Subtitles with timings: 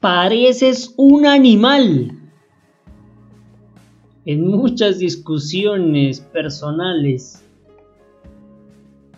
[0.00, 2.12] pareces un animal.
[4.24, 7.44] En muchas discusiones personales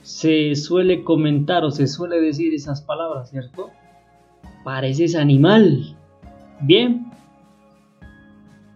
[0.03, 3.71] se suele comentar o se suele decir esas palabras, ¿cierto?
[4.65, 5.97] Pareces animal.
[6.61, 7.11] Bien.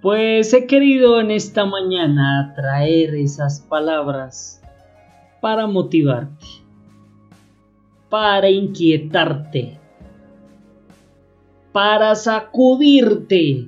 [0.02, 4.60] Pues he querido en esta mañana traer esas palabras
[5.40, 6.46] para motivarte,
[8.10, 9.78] para inquietarte,
[11.74, 13.66] para sacudirte,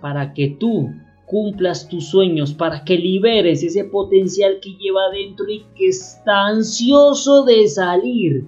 [0.00, 0.88] para que tú
[1.26, 7.44] cumplas tus sueños, para que liberes ese potencial que lleva dentro y que está ansioso
[7.44, 8.46] de salir,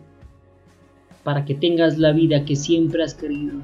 [1.24, 3.54] para que tengas la vida que siempre has querido,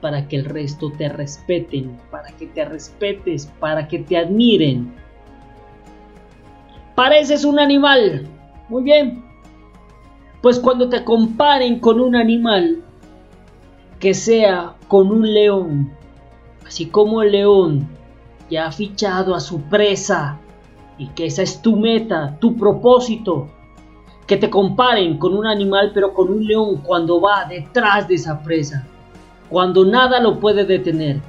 [0.00, 4.92] para que el resto te respeten, para que te respetes, para que te admiren.
[6.96, 8.26] Pareces un animal.
[8.68, 9.24] Muy bien.
[10.40, 12.82] Pues cuando te comparen con un animal,
[14.02, 15.92] que sea con un león,
[16.66, 17.88] así como el león
[18.50, 20.40] ya ha fichado a su presa
[20.98, 23.46] y que esa es tu meta, tu propósito,
[24.26, 28.42] que te comparen con un animal pero con un león cuando va detrás de esa
[28.42, 28.84] presa,
[29.48, 31.20] cuando nada lo puede detener,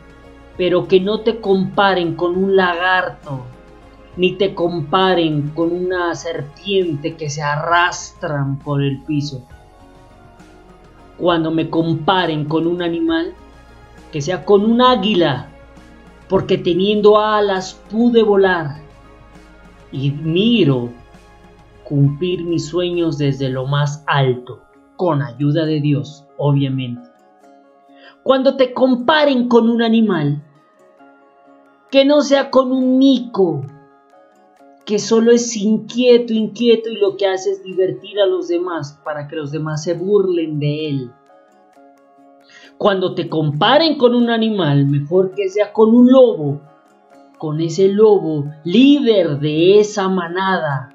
[0.57, 3.45] pero que no te comparen con un lagarto,
[4.17, 9.43] ni te comparen con una serpiente que se arrastran por el piso
[11.23, 13.33] cuando me comparen con un animal,
[14.11, 15.47] que sea con un águila,
[16.27, 18.81] porque teniendo alas pude volar
[19.89, 20.89] y miro
[21.85, 24.59] cumplir mis sueños desde lo más alto,
[24.97, 27.09] con ayuda de Dios, obviamente.
[28.21, 30.43] Cuando te comparen con un animal,
[31.89, 33.61] que no sea con un mico,
[34.85, 39.27] que solo es inquieto, inquieto y lo que hace es divertir a los demás para
[39.27, 41.11] que los demás se burlen de él.
[42.77, 46.61] Cuando te comparen con un animal, mejor que sea con un lobo,
[47.37, 50.93] con ese lobo líder de esa manada,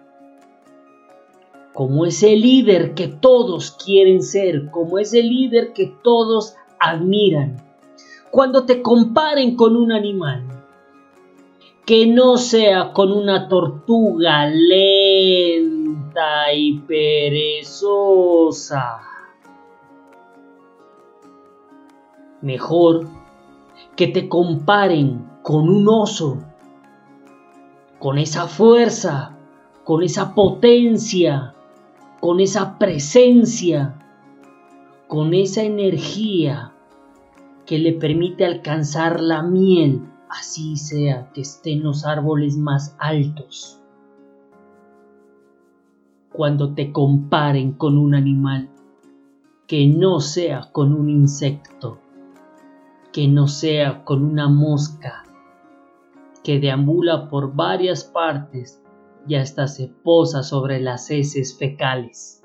[1.73, 7.57] como ese líder que todos quieren ser, como ese líder que todos admiran.
[8.31, 10.58] Cuando te comparen con un animal,
[11.89, 19.01] que no sea con una tortuga lenta y perezosa.
[22.43, 23.09] Mejor
[23.97, 26.45] que te comparen con un oso,
[27.99, 29.39] con esa fuerza,
[29.83, 31.55] con esa potencia,
[32.21, 33.95] con esa presencia,
[35.07, 36.75] con esa energía
[37.65, 43.81] que le permite alcanzar la miel así sea que estén los árboles más altos.
[46.33, 48.69] Cuando te comparen con un animal,
[49.67, 51.99] que no sea con un insecto,
[53.13, 55.25] que no sea con una mosca,
[56.43, 58.83] que deambula por varias partes
[59.27, 62.43] y hasta se posa sobre las heces fecales.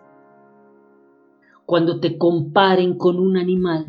[1.66, 3.88] Cuando te comparen con un animal,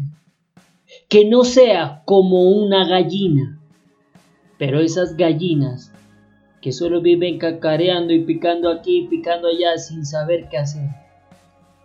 [1.09, 3.54] que no sea como una gallina,
[4.59, 5.93] pero esas gallinas
[6.61, 10.89] que solo viven cacareando y picando aquí y picando allá sin saber qué hacer.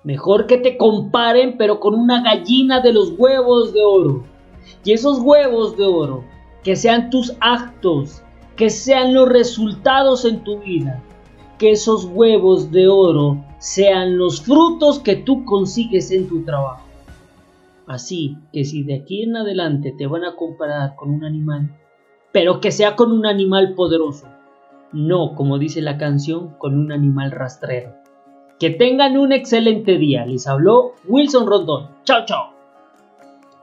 [0.04, 4.24] Mejor que te comparen pero con una gallina de los huevos de oro.
[4.86, 6.24] Y esos huevos de oro,
[6.64, 8.22] que sean tus actos,
[8.56, 11.04] que sean los resultados en tu vida.
[11.58, 16.86] Que esos huevos de oro sean los frutos que tú consigues en tu trabajo.
[17.86, 21.76] Así que si de aquí en adelante te van a comparar con un animal,
[22.32, 24.28] pero que sea con un animal poderoso,
[24.92, 27.96] no, como dice la canción, con un animal rastrero.
[28.60, 30.26] Que tengan un excelente día.
[30.26, 31.90] Les habló Wilson Rondón.
[32.04, 32.59] Chao, chao.